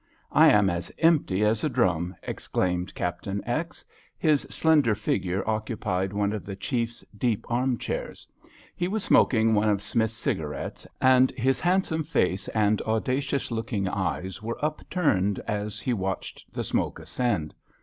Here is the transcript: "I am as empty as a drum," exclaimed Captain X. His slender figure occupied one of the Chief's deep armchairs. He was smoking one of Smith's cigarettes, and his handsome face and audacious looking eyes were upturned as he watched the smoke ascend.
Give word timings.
"I 0.31 0.47
am 0.49 0.67
as 0.67 0.91
empty 0.97 1.45
as 1.45 1.63
a 1.63 1.69
drum," 1.69 2.15
exclaimed 2.23 2.95
Captain 2.95 3.43
X. 3.47 3.85
His 4.17 4.47
slender 4.49 4.95
figure 4.95 5.47
occupied 5.47 6.11
one 6.11 6.33
of 6.33 6.43
the 6.43 6.55
Chief's 6.55 7.05
deep 7.15 7.45
armchairs. 7.51 8.27
He 8.75 8.87
was 8.87 9.03
smoking 9.03 9.53
one 9.53 9.69
of 9.69 9.83
Smith's 9.83 10.15
cigarettes, 10.15 10.87
and 10.99 11.29
his 11.33 11.59
handsome 11.59 12.03
face 12.03 12.47
and 12.47 12.81
audacious 12.81 13.51
looking 13.51 13.87
eyes 13.87 14.41
were 14.41 14.57
upturned 14.65 15.37
as 15.47 15.79
he 15.79 15.93
watched 15.93 16.51
the 16.51 16.63
smoke 16.63 16.97
ascend. 16.97 17.53